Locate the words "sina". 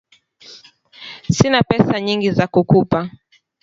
1.31-1.61